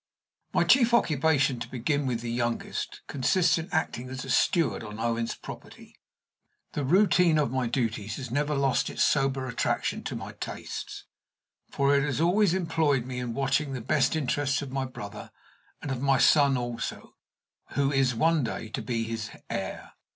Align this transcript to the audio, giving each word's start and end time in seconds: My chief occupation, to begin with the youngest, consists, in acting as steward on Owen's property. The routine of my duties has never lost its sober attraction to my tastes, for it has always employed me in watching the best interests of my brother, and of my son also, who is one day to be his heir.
My 0.51 0.63
chief 0.63 0.95
occupation, 0.95 1.59
to 1.59 1.69
begin 1.69 2.07
with 2.07 2.21
the 2.21 2.31
youngest, 2.31 3.01
consists, 3.05 3.59
in 3.59 3.69
acting 3.71 4.09
as 4.09 4.21
steward 4.33 4.83
on 4.83 4.99
Owen's 4.99 5.35
property. 5.35 5.95
The 6.71 6.83
routine 6.83 7.37
of 7.37 7.51
my 7.51 7.67
duties 7.67 8.15
has 8.15 8.31
never 8.31 8.55
lost 8.55 8.89
its 8.89 9.03
sober 9.03 9.47
attraction 9.47 10.01
to 10.05 10.15
my 10.15 10.31
tastes, 10.31 11.05
for 11.69 11.95
it 11.95 12.01
has 12.01 12.19
always 12.19 12.55
employed 12.55 13.05
me 13.05 13.19
in 13.19 13.35
watching 13.35 13.73
the 13.73 13.79
best 13.81 14.15
interests 14.15 14.63
of 14.63 14.71
my 14.71 14.85
brother, 14.85 15.29
and 15.83 15.91
of 15.91 16.01
my 16.01 16.17
son 16.17 16.57
also, 16.57 17.13
who 17.73 17.91
is 17.91 18.15
one 18.15 18.43
day 18.43 18.69
to 18.69 18.81
be 18.81 19.03
his 19.03 19.29
heir. 19.51 19.91